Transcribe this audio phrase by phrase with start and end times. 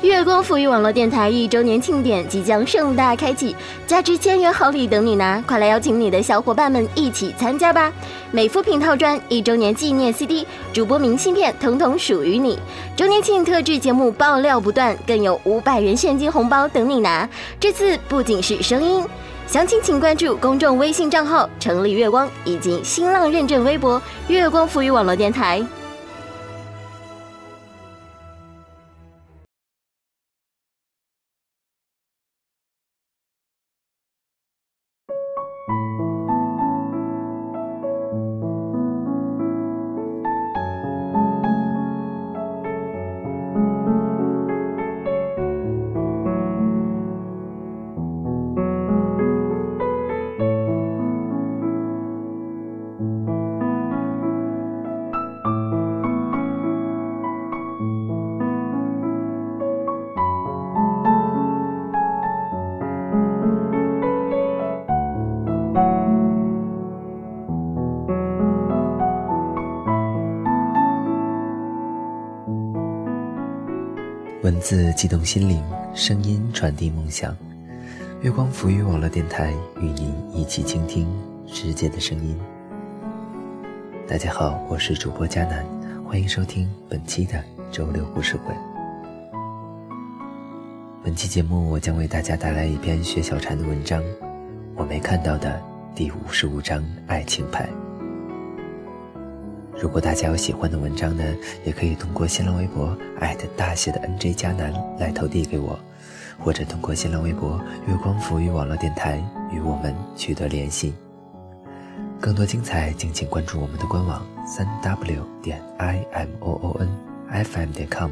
[0.00, 5.42] 月光赋予网络电台一周年庆典即将盛大开启，价值千元好礼等你拿！
[5.44, 7.92] 快来邀请你的小伙伴们一起参加吧！
[8.30, 12.56] 美肤品套装、一周年纪念 CD、主播明信片，统统属于你！
[12.94, 17.28] 周年庆特制节目爆料不断，更有五百元现金红包等你拿！
[17.58, 19.04] 这次不仅是声音，
[19.48, 25.60] 详情请关注公众微信账号“城里月光”以及新浪认证微博“月光赋予网络电台”。
[74.48, 75.62] 文字激动心灵，
[75.94, 77.36] 声音传递梦想。
[78.22, 81.06] 月光浮语网络电台与您一起倾听
[81.46, 82.34] 世界的声音。
[84.08, 85.66] 大家好，我是主播佳楠，
[86.02, 88.54] 欢迎收听本期的周六故事会。
[91.04, 94.02] 本期节目，我将为大家带来一篇薛小婵的文章，
[94.74, 95.60] 《我没看到的
[95.94, 97.66] 第五十五张爱情牌》。
[99.80, 101.24] 如果大家有喜欢的文章呢，
[101.64, 105.78] 也可以通过新浪微博艾特大写的 NJ 加南来投递给我，
[106.36, 110.94] 或者通过新浪微博月光浮语网络电台与我们取得联系。
[112.20, 116.88] 更多精彩，敬请关注我们的官网三 w 点 i m o o n
[117.30, 118.10] f m 点 com。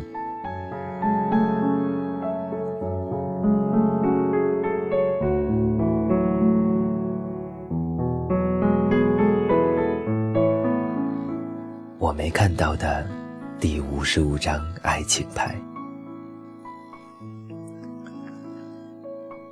[14.09, 15.57] 十五张爱情牌，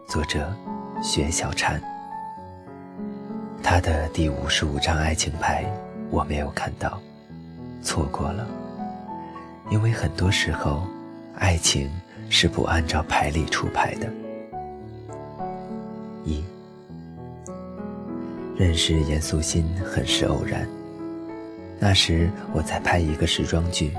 [0.06, 0.48] 作者
[1.02, 1.76] 薛小婵。
[3.64, 5.64] 他的第五十五张爱情牌
[6.08, 7.02] 我没有看到，
[7.82, 8.46] 错过了。
[9.70, 10.86] 因为很多时候，
[11.34, 11.90] 爱情
[12.30, 14.08] 是不按照牌理出牌的。
[16.24, 16.44] 一，
[18.56, 20.64] 认识严素心很是偶然。
[21.80, 23.92] 那时我在拍一个时装剧，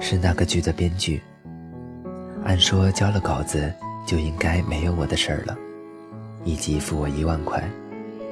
[0.00, 1.22] 是那个剧的编剧。
[2.44, 3.72] 按说交了稿子
[4.06, 5.56] 就应该没有我的事儿了，
[6.44, 7.62] 一集付我一万块，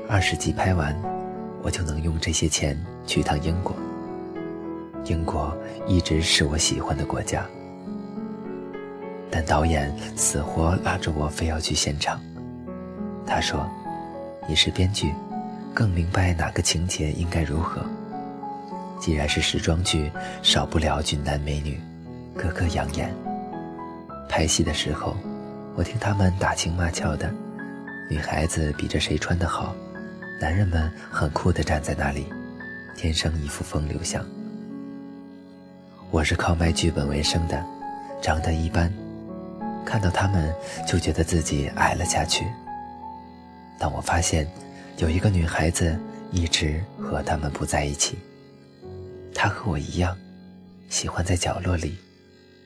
[0.09, 0.95] 二十集拍完，
[1.62, 3.75] 我就能用这些钱去趟英国。
[5.06, 5.56] 英国
[5.87, 7.47] 一直是我喜欢的国家，
[9.31, 12.21] 但导演死活拉着我非要去现场。
[13.27, 13.67] 他说
[14.47, 15.12] ：“你是编剧，
[15.73, 17.83] 更明白哪个情节应该如何。”
[19.03, 20.13] 既然是时装剧，
[20.45, 21.77] 少不了俊男美女，
[22.37, 23.13] 个个养眼。
[24.29, 25.17] 拍戏的时候，
[25.75, 27.29] 我听他们打情骂俏的，
[28.09, 29.75] 女孩子比着谁穿得好，
[30.41, 32.27] 男人们很酷的站在那里，
[32.97, 34.25] 天生一副风流相。
[36.12, 37.61] 我是靠卖剧本为生的，
[38.23, 38.89] 长得一般，
[39.85, 40.55] 看到他们
[40.87, 42.47] 就觉得自己矮了下去。
[43.81, 44.47] 但我发现
[44.99, 45.99] 有一个女孩子
[46.31, 48.17] 一直和他们不在一起。
[49.34, 50.16] 他和我一样，
[50.88, 51.97] 喜欢在角落里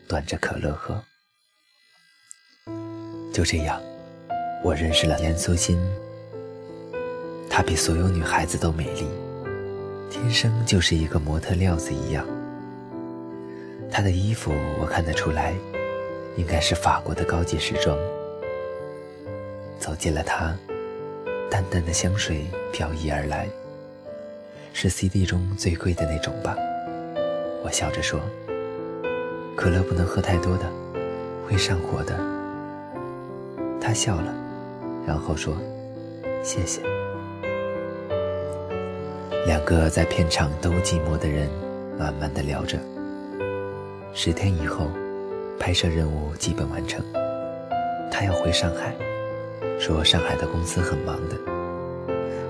[0.08, 1.02] 端着可乐喝。
[3.32, 3.80] 就这样，
[4.62, 5.78] 我认识了严素欣。
[7.48, 9.06] 她比所有女孩子都美丽，
[10.10, 12.26] 天生就是一个模特料子一样。
[13.90, 15.54] 她的衣服我看得出来，
[16.36, 17.96] 应该是法国的高级时装。
[19.78, 20.54] 走进了她，
[21.50, 23.48] 淡淡的香水飘逸而来。
[24.78, 26.54] 是 CD 中最贵的那种吧，
[27.64, 28.20] 我笑着说。
[29.56, 30.70] 可乐不能喝太多的，
[31.48, 32.14] 会上火的。
[33.80, 34.34] 他笑了，
[35.06, 35.56] 然后说
[36.44, 36.82] ：“谢谢。”
[39.48, 41.48] 两个在片场都寂寞的人，
[41.98, 42.78] 慢慢的聊着。
[44.12, 44.90] 十天以后，
[45.58, 47.02] 拍摄任务基本完成，
[48.10, 48.94] 他要回上海，
[49.80, 51.36] 说上海的公司很忙的。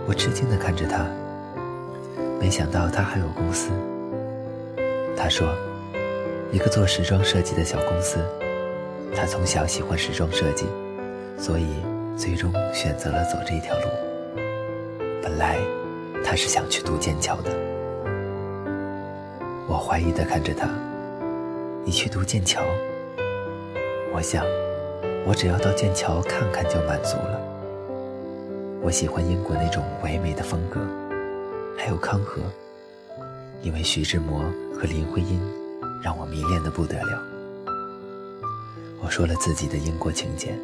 [0.09, 1.07] 我吃惊的看着他。
[2.39, 3.71] 没想到他还有公司。
[5.17, 5.49] 他说
[6.53, 8.19] ：“一个做时装设计的小公司。
[9.15, 10.67] 他从小喜欢时装设计，
[11.39, 11.67] 所以
[12.17, 13.87] 最终选择了走这条路。
[15.23, 15.59] 本来
[16.25, 17.51] 他是想去读剑桥的。”
[19.67, 20.69] 我怀疑的看着他
[21.85, 22.63] ：“你去读剑桥？
[24.15, 24.45] 我想，
[25.27, 27.41] 我只要到剑桥看看就满足了。
[28.83, 30.81] 我喜欢英国那种唯美的风格，
[31.77, 32.41] 还有康河，
[33.63, 34.41] 因为徐志摩
[34.75, 35.41] 和林徽因
[36.03, 37.23] 让我迷恋的不得了。
[39.03, 40.59] 我说了自己的英国情节，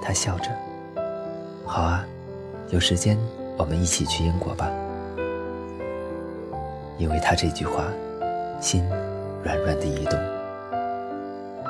[0.00, 0.50] 他笑着
[1.66, 2.06] ：“好啊，
[2.70, 3.18] 有时间
[3.58, 4.70] 我们一起去英国吧。”
[6.96, 7.84] 因为他这句话，
[8.60, 8.84] 心
[9.42, 10.18] 软软的一动。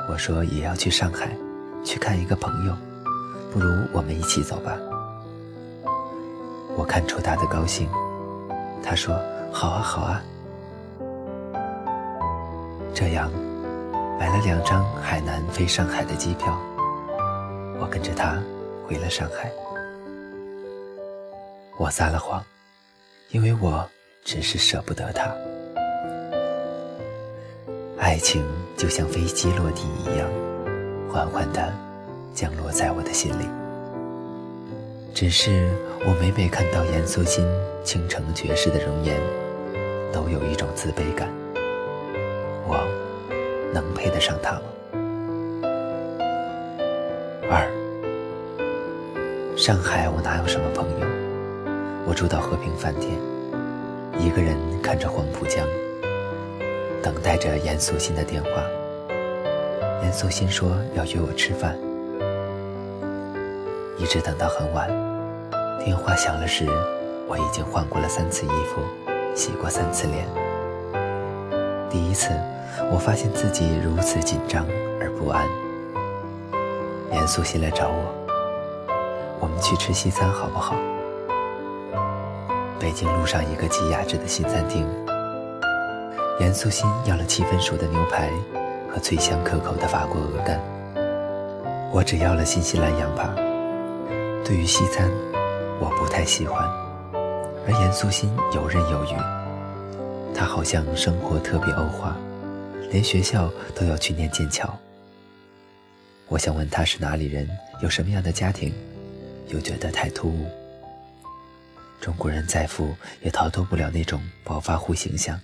[0.08, 1.34] 我说也要去上海，
[1.82, 2.76] 去看一个朋友，
[3.50, 4.76] 不如我们一起走吧。
[6.76, 7.88] 我看出他的高兴，
[8.84, 9.18] 他说
[9.50, 10.22] ：“好啊，好啊。”
[12.94, 13.30] 这样，
[14.20, 16.56] 买了两张海南飞上海的机票，
[17.80, 18.38] 我跟着他
[18.86, 19.50] 回了上海。
[21.78, 22.44] 我撒了谎，
[23.30, 23.84] 因为我
[24.22, 25.34] 只是舍不得他。
[27.98, 28.44] 爱情
[28.76, 30.28] 就像飞机落地一样，
[31.10, 31.72] 缓缓地
[32.34, 33.48] 降落在我的心里。
[35.14, 35.70] 只是
[36.00, 37.46] 我每每看到严素心
[37.84, 39.14] 倾城绝世的容颜，
[40.12, 41.28] 都有一种自卑感。
[42.66, 42.84] 我
[43.72, 44.62] 能配得上她吗？
[47.48, 47.64] 二，
[49.56, 51.06] 上海我哪有什么朋友？
[52.08, 53.12] 我住到和平饭店，
[54.18, 55.64] 一个人看着黄浦江。
[57.04, 58.50] 等待着严素心的电话。
[60.02, 61.78] 严素心说要约我吃饭，
[63.96, 65.03] 一直等到很晚。
[65.84, 66.66] 电话响了时，
[67.28, 68.80] 我已经换过了三次衣服，
[69.36, 70.26] 洗过三次脸。
[71.90, 72.30] 第一次，
[72.90, 74.66] 我发现自己如此紧张
[74.98, 75.46] 而不安。
[77.12, 78.14] 严素心来找我，
[79.40, 80.74] 我们去吃西餐好不好？
[82.80, 84.88] 北京路上一个极雅致的新餐厅。
[86.40, 88.30] 严素心要了七分熟的牛排
[88.90, 90.58] 和脆香可口的法国鹅肝，
[91.92, 93.34] 我只要了新西兰羊扒。
[94.42, 95.10] 对于西餐，
[95.80, 96.64] 我不太喜欢，
[97.66, 99.16] 而严素心游刃有余。
[100.34, 102.16] 他好像生活特别欧化，
[102.90, 104.76] 连学校都要去念剑桥。
[106.28, 107.48] 我想问他是哪里人，
[107.82, 108.72] 有什么样的家庭，
[109.48, 110.50] 又觉得太突兀。
[112.00, 115.40] 中国人再富，也逃脱不了那种暴发户形象。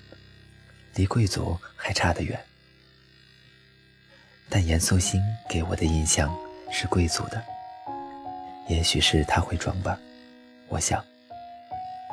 [0.95, 2.39] 离贵族还差得远，
[4.49, 6.35] 但严素心给我的印象
[6.71, 7.43] 是贵族的。
[8.69, 9.99] 也许是他会装吧，
[10.71, 11.05] 我想，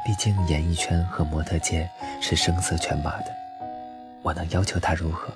[0.03, 1.87] 毕竟演艺圈和模特界
[2.19, 3.31] 是声色犬马的，
[4.23, 5.31] 我能要求他如何？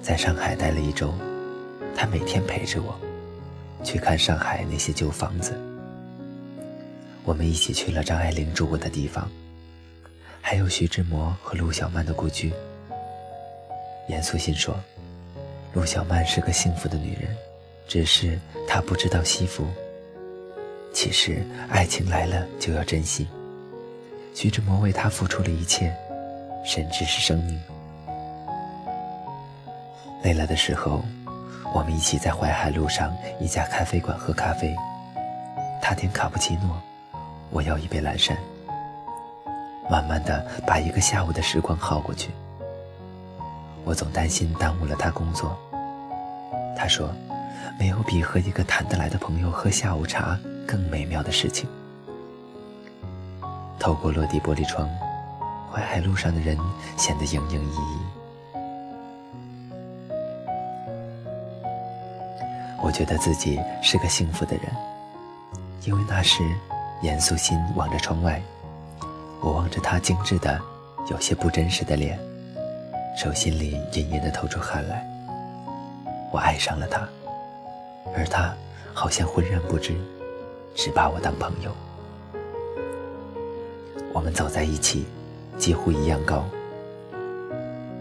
[0.00, 1.12] 在上海待了一周，
[1.96, 2.96] 他每天陪着我，
[3.82, 5.60] 去看上海那些旧房子。
[7.24, 9.28] 我们一起去了张爱玲住过的地方。
[10.40, 12.52] 还有徐志摩和陆小曼的故居。
[14.08, 14.78] 严肃心说
[15.74, 17.36] ：“陆小曼是个幸福的女人，
[17.88, 18.38] 只是
[18.68, 19.66] 她不知道惜福。
[20.96, 23.28] 其实爱情来了就要珍惜。
[24.32, 25.94] 徐志摩为她付出了一切，
[26.64, 27.60] 甚至是生命。
[30.22, 31.04] 累了的时候，
[31.74, 34.74] 我们一起在淮海路上一家咖啡馆喝咖啡。
[35.82, 36.80] 他点卡布奇诺，
[37.50, 38.34] 我要一杯蓝山。”
[39.90, 42.30] 慢慢的把一个下午的时光耗过去，
[43.84, 45.54] 我总担心耽误了他工作。
[46.74, 47.10] 他说，
[47.78, 51.68] 没有比和一个谈得来的朋友喝下午茶更美妙的事情。
[53.78, 54.88] 透过落地玻璃窗，
[55.72, 56.58] 淮海路上的人
[56.96, 57.98] 显得盈盈溢溢。
[62.82, 64.64] 我觉得自己是个幸福的人，
[65.84, 66.42] 因为那时
[67.02, 68.40] 严肃心望着窗外。
[69.40, 70.60] 我望着他精致的、
[71.10, 72.18] 有些不真实的脸，
[73.16, 75.06] 手心里隐隐的透出汗来。
[76.32, 77.06] 我爱上了他，
[78.16, 78.54] 而他
[78.92, 79.94] 好像浑然不知，
[80.76, 81.72] 只把我当朋友。
[84.12, 85.06] 我们走在一起，
[85.58, 86.44] 几乎一样高。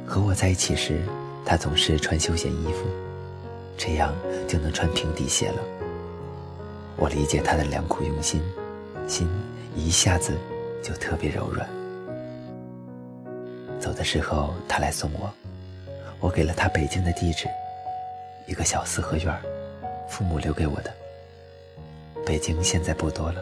[0.05, 1.01] 和我在一起时，
[1.44, 2.86] 他总是穿休闲衣服，
[3.77, 4.13] 这样
[4.48, 5.62] 就能穿平底鞋了。
[6.98, 8.41] 我理解他的良苦用心，
[9.08, 9.27] 心
[9.75, 10.34] 一下子。
[10.84, 11.67] 就特别柔软。
[13.79, 15.34] 走的时候，他来送我，
[16.20, 17.48] 我给了他北京的地址，
[18.46, 19.36] 一个小四合院
[20.08, 20.94] 父母留给我的。
[22.25, 23.39] 北京现在不多了，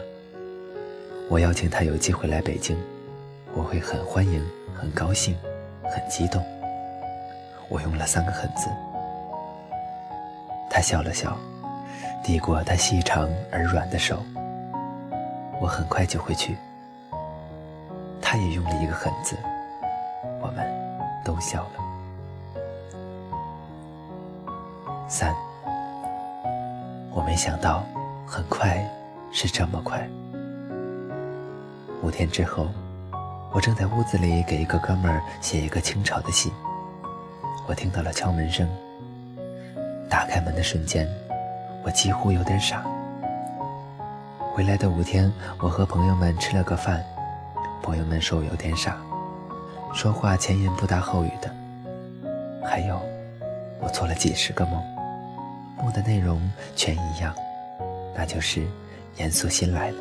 [1.30, 2.76] 我邀请他有机会来北京，
[3.54, 4.46] 我会很欢迎、
[4.78, 5.34] 很高兴、
[5.84, 6.44] 很激动。
[7.70, 8.68] 我用了三个“狠”字。
[10.68, 11.34] 他笑了笑，
[12.22, 14.22] 递过他细长而软的手。
[15.62, 16.54] 我很快就会去。
[18.20, 19.34] 他也用了一个“狠”字，
[20.42, 20.62] 我们
[21.24, 21.80] 都笑了。
[25.08, 25.34] 三。
[27.10, 27.82] 我没想到，
[28.26, 28.82] 很快
[29.30, 30.08] 是这么快。
[32.02, 32.68] 五天之后，
[33.52, 36.52] 我正在屋子里给一个哥们儿写一个清朝的信，
[37.66, 38.68] 我听到了敲门声。
[40.08, 41.08] 打开门的瞬间，
[41.84, 42.84] 我几乎有点傻。
[44.52, 47.04] 回来的五天，我和朋友们吃了个饭，
[47.82, 48.96] 朋友们说我有点傻，
[49.92, 51.50] 说话前言不搭后语的。
[52.64, 53.00] 还有，
[53.80, 54.82] 我做了几十个梦，
[55.78, 56.40] 梦的内容
[56.76, 57.34] 全一样，
[58.14, 58.66] 那就是
[59.16, 59.96] 严肃心来了。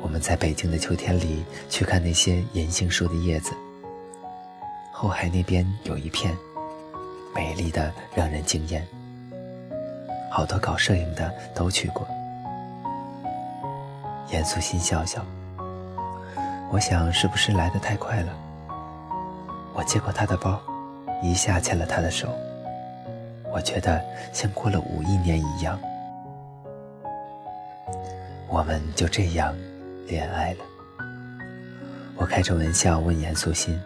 [0.00, 3.52] 我们在北京的秋天里去看那些银杏树的叶子，
[4.92, 6.36] 后海那边有一片。
[7.34, 8.86] 美丽的让人惊艳，
[10.30, 12.06] 好多搞摄影的都去过。
[14.30, 15.24] 严肃心笑笑，
[16.70, 18.32] 我想是不是来的太快了？
[19.72, 20.60] 我接过他的包，
[21.22, 22.28] 一下牵了他的手，
[23.50, 23.98] 我觉得
[24.30, 25.80] 像过了五亿年一样。
[28.52, 29.56] 我们就这样
[30.06, 30.64] 恋爱了。
[32.16, 33.80] 我开着玩笑问严肃心。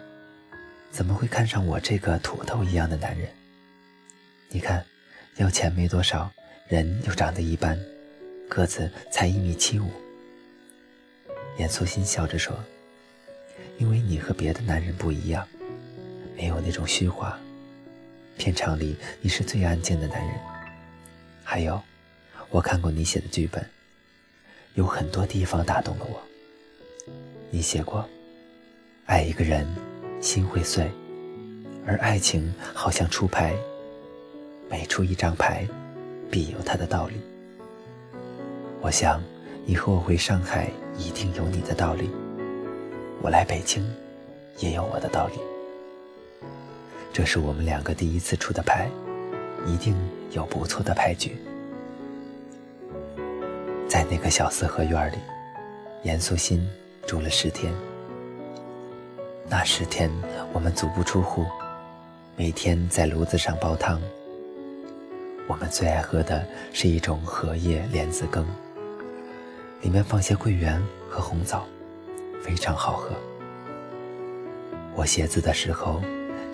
[0.91, 3.29] 怎么会看上我这个土豆一样的男人？
[4.49, 4.83] 你看，
[5.37, 6.29] 要钱没多少，
[6.67, 7.79] 人又长得一般，
[8.49, 9.89] 个子才一米七五。
[11.57, 12.53] 严肃心笑着说
[13.79, 15.47] ：“因为你和别的男人不一样，
[16.35, 17.37] 没有那种虚华。
[18.37, 20.35] 片场里你是最安静的男人。
[21.41, 21.81] 还有，
[22.49, 23.65] 我看过你写的剧本，
[24.77, 26.21] 有很多地方打动了我。
[27.49, 28.07] 你写过，
[29.05, 29.67] 爱一个人。”
[30.19, 30.89] 心会碎，
[31.85, 33.55] 而爱情好像出牌，
[34.67, 35.63] 每出一张牌，
[36.31, 37.13] 必有它的道理。
[38.81, 39.21] 我想，
[39.63, 42.09] 你和我回上海一定有你的道理，
[43.21, 43.87] 我来北京
[44.57, 45.33] 也有我的道理。
[47.13, 48.89] 这是我们两个第一次出的牌，
[49.67, 49.95] 一定
[50.31, 51.37] 有不错的牌局。
[53.87, 55.15] 在那个小四合院里，
[56.03, 56.67] 严肃心
[57.05, 57.73] 住了十天。
[59.47, 60.11] 那十天，
[60.51, 61.45] 我们足不出户，
[62.35, 64.01] 每天在炉子上煲汤。
[65.47, 68.45] 我们最爱喝的是一种荷叶莲子羹，
[69.81, 71.65] 里面放些桂圆和红枣，
[72.43, 73.11] 非常好喝。
[74.95, 76.01] 我写字的时候，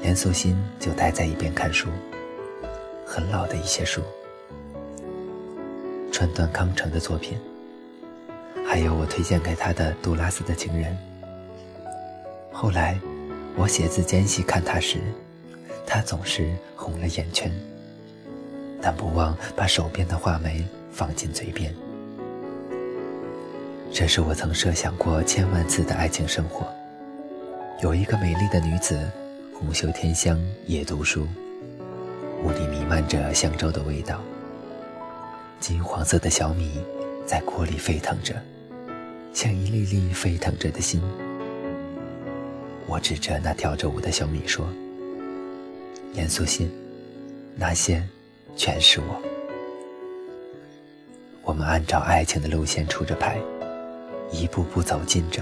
[0.04, 1.90] 严肃心就待在一边看书，
[3.04, 4.04] 很老的一些书，
[6.13, 7.39] 川端康成的作品，
[8.67, 10.96] 还有我推荐给他的杜拉斯的情人。
[12.51, 13.00] 后来，
[13.55, 15.00] 我写字间隙看他时，
[15.88, 17.51] 他总是红了眼圈，
[18.79, 21.74] 但不忘把手边的画眉放进嘴边。
[23.91, 26.72] 这是我曾设想过千万次的爱情生活。
[27.82, 29.10] 有一个美丽的女子，
[29.51, 31.27] 红袖添香也读书，
[32.43, 34.22] 屋里弥漫着香粥的味道。
[35.63, 36.84] 金黄色的小米
[37.25, 38.36] 在锅里沸腾着，
[39.34, 41.01] 像一粒粒沸腾着的心。
[42.86, 44.67] 我指着那跳着舞的小米说
[46.15, 46.70] ：“严肃心，
[47.55, 48.03] 那些
[48.58, 49.22] 全是我。”
[51.43, 53.39] 我们按照爱情的路线出着牌，
[54.34, 55.41] 一步步走近着。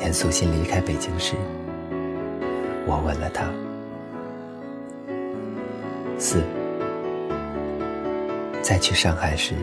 [0.00, 1.34] 严肃心离开北京时，
[2.86, 3.44] 我吻了他。
[6.18, 6.42] 四，
[8.68, 9.54] 再去上海时，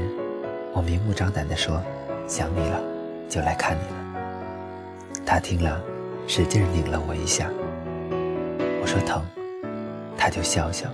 [0.74, 1.80] 我明目张胆地说
[2.28, 2.82] ：“想你了，
[3.30, 5.80] 就来看你了。”他听了。
[6.28, 7.48] 使劲拧了我一下，
[8.82, 9.24] 我说疼，
[10.18, 10.90] 他就笑笑，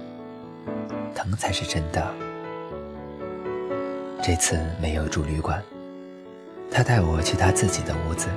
[1.15, 2.05] 疼才是真的。
[4.21, 5.63] 这次没有住旅馆，
[6.69, 8.27] 他带我去他自己的屋子。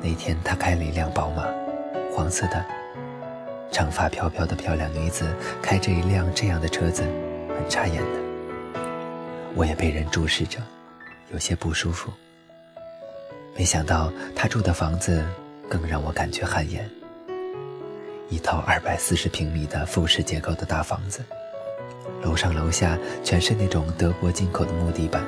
[0.00, 1.46] 那天他开了一辆宝马，
[2.12, 2.66] 黄色的，
[3.70, 5.32] 长发飘飘的漂亮女子
[5.62, 7.04] 开着一辆这样的车子，
[7.56, 8.21] 很扎眼的。
[9.54, 10.58] 我也被人注视着，
[11.32, 12.12] 有些不舒服。
[13.56, 15.24] 没想到他住的房子。
[15.72, 16.86] 更让我感觉汗颜。
[18.28, 21.24] 一套二百四十平米的复式结构的大房子，
[22.22, 25.24] 楼上楼下全是那种德国进口的木地板，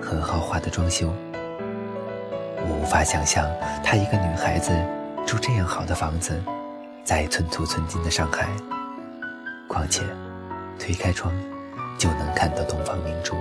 [0.00, 1.12] 很豪华的装修。
[2.68, 3.50] 我无法想象
[3.82, 4.70] 她一个女孩子
[5.26, 6.40] 住这样好的房子，
[7.02, 8.48] 在寸土寸金的上海。
[9.66, 10.04] 况且，
[10.78, 11.34] 推开窗
[11.98, 13.36] 就能看到东方明珠。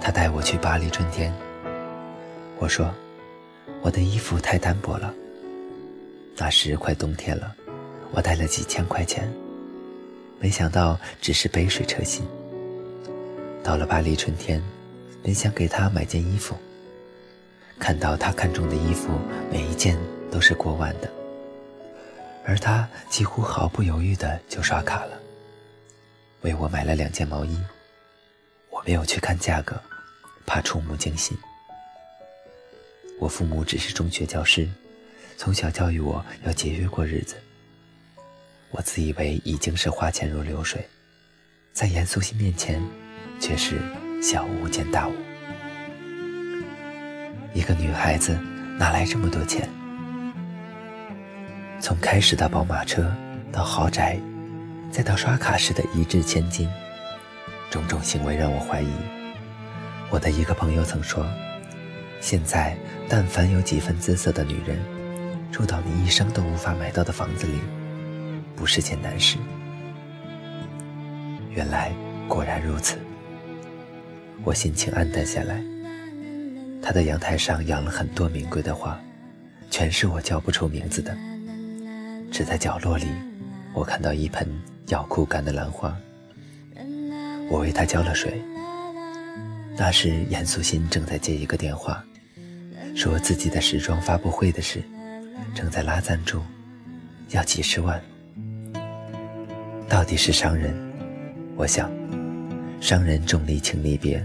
[0.00, 1.32] 他带我去巴黎春天。
[2.58, 2.92] 我说
[3.82, 5.12] ：“我的衣服太单薄了。”
[6.36, 7.54] 那时快冬天了，
[8.12, 9.32] 我带了几千块钱，
[10.40, 12.26] 没想到只是杯水车薪。
[13.62, 14.62] 到了巴黎春天，
[15.22, 16.54] 本想给他买件衣服，
[17.78, 19.10] 看到他看中的衣服，
[19.50, 19.96] 每一件
[20.30, 21.08] 都是过万的。
[22.44, 25.18] 而他几乎毫不犹豫的就刷卡了，
[26.44, 27.58] 为我买了两件毛衣。
[28.70, 29.80] 我没有去看价格，
[30.44, 31.36] 怕触目惊心。
[33.18, 34.68] 我父母只是中学教师，
[35.38, 37.36] 从小教育我要节约过日子。
[38.70, 40.86] 我自以为已经是花钱如流水，
[41.72, 42.82] 在严肃心面前，
[43.40, 43.80] 却是
[44.22, 45.12] 小巫见大巫。
[47.54, 48.38] 一个女孩子
[48.78, 49.66] 哪来这么多钱？
[51.80, 53.10] 从开始的宝马车，
[53.50, 54.18] 到豪宅，
[54.94, 56.70] 再到刷卡时的一掷千金，
[57.68, 58.92] 种种行为让我怀疑。
[60.08, 61.26] 我的一个朋友曾说
[62.22, 62.76] ：“现在，
[63.08, 64.78] 但凡有几分姿色的女人，
[65.50, 67.58] 住到你一生都无法买到的房子里，
[68.54, 69.36] 不是件难事。”
[71.50, 71.90] 原来
[72.28, 72.96] 果然如此，
[74.44, 75.60] 我心情暗淡下来。
[76.80, 78.96] 他的阳台上养了很多名贵的花，
[79.72, 81.16] 全是我叫不出名字的。
[82.30, 83.08] 只在角落里，
[83.74, 84.48] 我看到一盆
[84.86, 85.96] 要枯干的兰花。
[87.50, 88.42] 我为他浇了水。
[89.76, 92.02] 那时，严素心正在接一个电话，
[92.94, 94.82] 说自己的时装发布会的事，
[95.54, 96.40] 正在拉赞助，
[97.30, 98.00] 要几十万。
[99.88, 100.74] 到底是商人，
[101.56, 101.90] 我想，
[102.80, 104.24] 商人重利轻离别。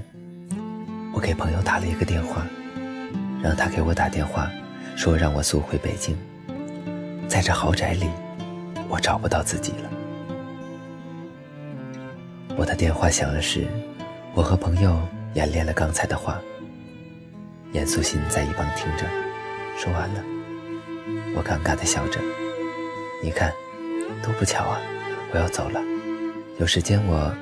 [1.13, 2.47] 我给朋友打了一个电话，
[3.41, 4.51] 让他给我打电话，
[4.95, 6.15] 说让我速回北京。
[7.27, 8.07] 在这豪宅里，
[8.87, 9.89] 我找不到自己了。
[12.59, 13.65] 我的电话响了时，
[14.33, 14.99] 我和朋友
[15.33, 16.41] 演练了刚才的话。
[17.71, 19.05] 严肃心在一旁听着，
[19.77, 20.21] 说完了，
[21.37, 22.19] 我尴尬的笑着。
[23.23, 23.53] 你看，
[24.21, 24.77] 多不巧啊！
[25.31, 25.81] 我要走了，
[26.57, 27.33] 有时间我……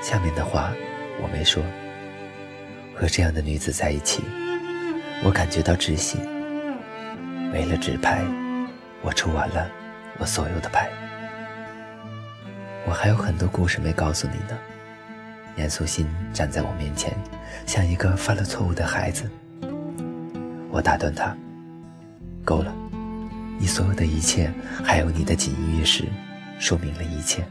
[0.00, 0.72] 下面的话
[1.20, 1.62] 我没说。
[2.94, 4.24] 和这样的女子在一起，
[5.22, 6.18] 我感觉到窒息。
[7.52, 8.24] 没了纸牌，
[9.02, 9.70] 我出完了
[10.16, 10.88] 我所有的牌。
[12.88, 14.58] 我还有很多故事没告诉你呢。
[15.56, 17.12] 严素心站在我面前，
[17.66, 19.30] 像一个犯了错误的孩子。
[20.70, 21.36] 我打断他
[22.46, 22.74] ：“够了，
[23.58, 24.50] 你所有的一切，
[24.82, 26.06] 还有你的锦衣玉食，
[26.58, 27.44] 说明了一切。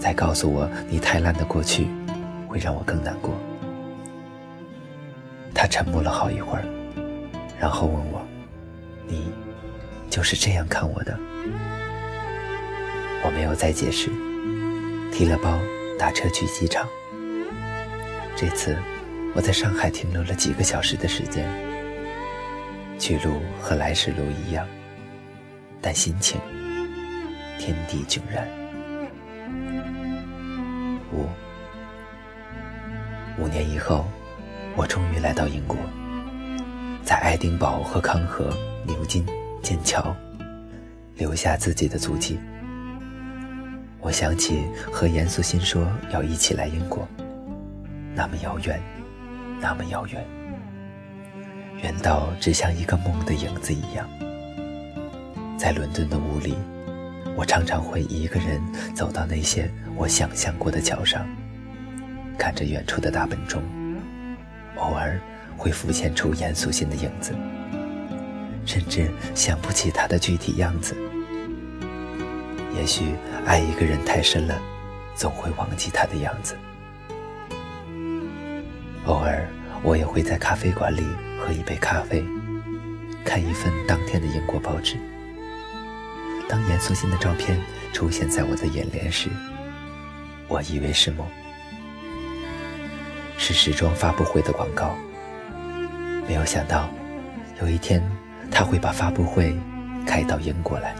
[0.00, 1.86] 再告诉我你太烂的过去，
[2.48, 3.32] 会让我更难过。”
[5.54, 6.64] 他沉默了好一会儿，
[7.56, 8.20] 然后问我
[9.06, 9.32] ：“你
[10.10, 11.16] 就是这样看我的？”
[13.24, 14.10] 我没有再解释，
[15.12, 15.58] 提了包
[15.98, 16.88] 打车去机场。
[18.36, 18.76] 这次
[19.34, 21.48] 我在上海停留了几个小时的时间，
[22.98, 24.66] 去路和来时路一样，
[25.80, 26.40] 但心情
[27.58, 28.48] 天地迥然。
[31.12, 31.26] 五
[33.42, 34.04] 五年以后。
[34.76, 35.76] 我终于来到英国，
[37.02, 38.48] 在爱丁堡和康河、
[38.86, 39.26] 牛津、
[39.60, 40.14] 剑桥，
[41.16, 42.38] 留下自己的足迹。
[44.00, 47.06] 我想起和严肃心说要一起来英国，
[48.14, 48.80] 那么遥远，
[49.60, 50.24] 那么遥远，
[51.82, 54.08] 远到只像一个梦的影子一样。
[55.58, 56.54] 在伦敦的雾里，
[57.36, 58.62] 我常常会一个人
[58.94, 61.28] 走到那些我想象过的桥上，
[62.38, 63.60] 看着远处的大本钟。
[64.76, 65.20] 偶尔
[65.56, 67.34] 会浮现出严肃心的影子，
[68.64, 70.96] 甚至想不起他的具体样子。
[72.78, 74.56] 也许爱一个人太深了，
[75.14, 76.56] 总会忘记他的样子。
[79.06, 79.48] 偶尔
[79.82, 81.02] 我也会在咖啡馆里
[81.40, 82.24] 喝一杯咖啡，
[83.24, 84.96] 看一份当天的英国报纸。
[86.48, 87.60] 当严肃心的照片
[87.92, 89.28] 出现在我的眼帘时，
[90.46, 91.26] 我以为是梦。
[93.36, 94.96] 是时装发布会的广告。
[96.28, 96.88] 没有想到，
[97.60, 98.02] 有一天
[98.50, 99.58] 他会把发布会
[100.06, 100.94] 开到英国来。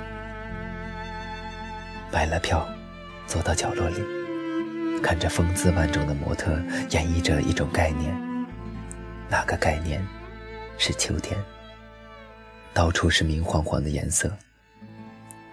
[2.10, 2.66] 买了票，
[3.26, 4.02] 坐到角落里，
[5.02, 6.52] 看着风姿万种的模特
[6.90, 8.14] 演绎着一种概念。
[9.28, 10.04] 那个概念
[10.78, 11.38] 是秋天。
[12.72, 14.30] 到处是明晃晃的颜色，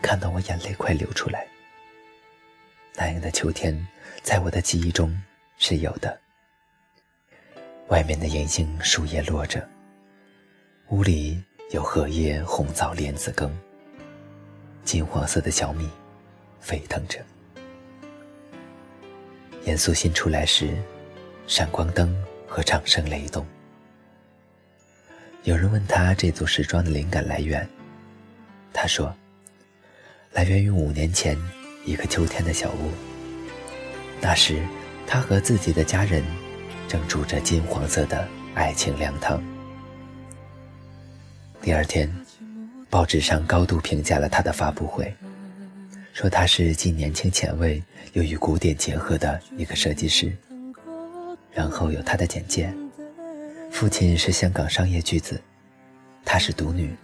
[0.01, 1.45] 看到我眼泪快流出来。
[2.95, 3.75] 那样的秋天，
[4.21, 5.13] 在我的记忆中
[5.57, 6.17] 是有的。
[7.87, 9.67] 外面的银杏树叶落着，
[10.89, 13.51] 屋里有荷叶红枣莲子羹。
[14.83, 15.89] 金黄色的小米
[16.65, 17.19] 沸腾着。
[19.65, 20.75] 严肃心出来时，
[21.45, 22.11] 闪光灯
[22.47, 23.45] 和掌声雷动。
[25.43, 27.69] 有人问他这组时装的灵感来源，
[28.73, 29.15] 他说
[30.33, 31.37] ：“来源于五年前
[31.85, 32.89] 一个秋天的小屋。
[34.19, 34.63] 那时，
[35.05, 36.23] 他和自己的家人。”
[36.87, 39.43] 正煮着金黄色的爱情凉汤。
[41.59, 42.07] 第二天，
[42.91, 45.11] 报纸上高度评价了他的发布会，
[46.15, 50.33] 说他是既年轻前卫又与古典结合的一个设计师。
[51.51, 52.73] 然后有他的简介：
[53.69, 55.41] 父亲是香港商业巨子，
[56.23, 56.95] 她是独女，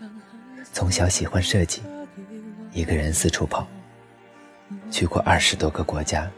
[0.71, 1.81] 从小喜欢设计，
[2.71, 3.67] 一个人四处跑，
[4.89, 6.31] 去过二十多个国家，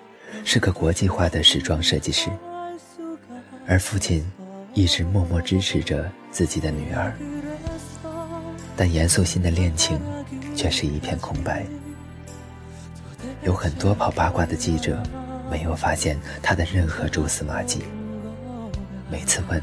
[0.44, 2.28] 是个国际化的时装设计师。
[3.68, 4.26] 而父亲
[4.74, 7.14] 一直默默支持着自己的女儿。
[8.76, 10.02] 但严肃心的恋情
[10.56, 11.64] 却是一片空白。
[13.44, 15.02] 有很多跑八卦的记者
[15.52, 17.84] 没有发现他的任何蛛丝马迹。
[19.10, 19.62] 每次问，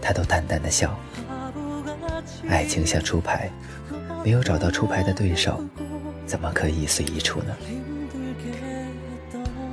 [0.00, 0.94] 他都淡淡的笑。
[2.48, 3.50] 爱情像出牌，
[4.22, 5.64] 没有找到出牌的对手，
[6.26, 7.56] 怎么可以随意出呢？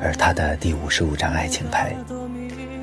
[0.02, 1.96] 而他的第五十五张爱情牌，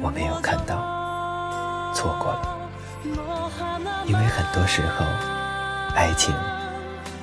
[0.03, 2.59] 我没有看到，错过了。
[4.07, 5.05] 因为很多时候。
[5.95, 6.35] 爱情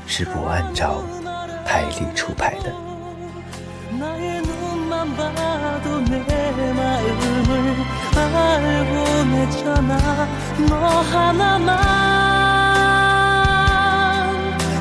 [0.05, 1.01] 是不按照
[1.65, 2.71] 牌理出牌的。
[3.97, 6.19] 나의 눈만 봐도 내
[6.73, 7.75] 마음을
[8.15, 10.27] 알고 내잖아.
[10.67, 11.77] 너 하나만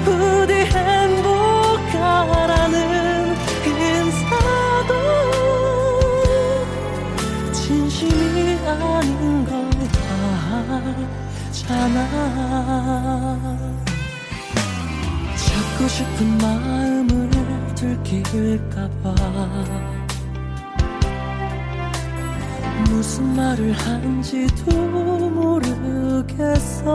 [0.04, 1.96] 부디 행복하라는
[3.64, 4.92] 인사도
[7.52, 9.46] 진심이 아닌
[11.50, 11.96] 걸다잖아.
[15.36, 17.37] 찾고 싶은 마음을
[17.78, 19.14] 들킬까봐.
[22.90, 24.74] 무슨 말을 한지도
[25.30, 26.88] 모르겠어.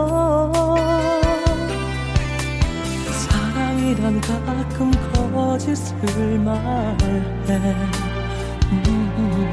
[3.10, 7.74] 사랑이란 가끔 거짓을 말해.
[8.72, 9.48] 음,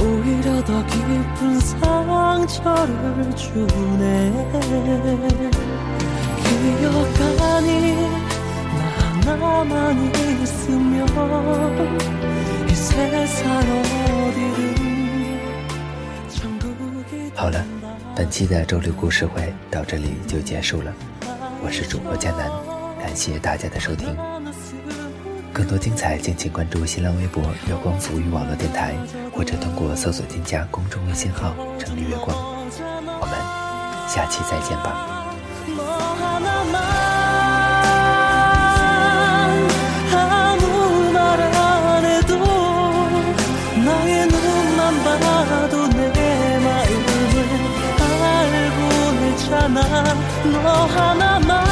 [0.00, 4.32] 오히려 더 깊은 상처를 주네.
[6.44, 8.23] 기억하니
[17.34, 17.64] 好了，
[18.14, 20.92] 本期的周六故事会到这里就结束了。
[21.62, 22.50] 我是主播佳南，
[23.00, 24.14] 感谢大家的收听。
[25.54, 28.92] 更多精彩，敬请关注新浪微博“月光浮语网络电台”，
[29.32, 32.36] 或者通过搜索添加公众微信号“城里月光”。
[32.78, 33.38] 我们
[34.06, 35.13] 下期再见吧。
[50.62, 51.63] の花ま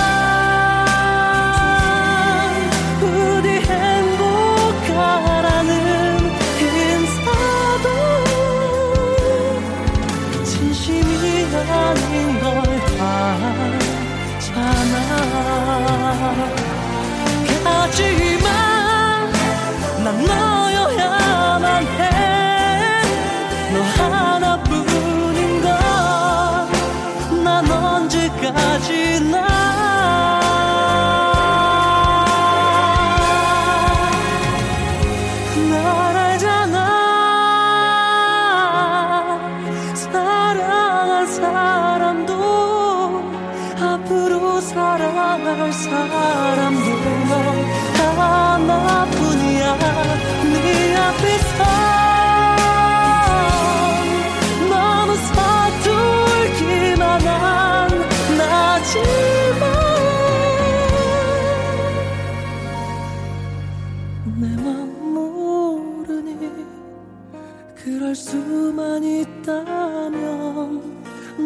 [68.73, 70.81] 그만 있다면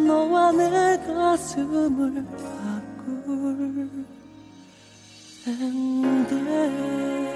[0.06, 2.24] 너와 내 가슴을
[3.04, 4.06] 바꿀
[5.44, 7.35] 텐데.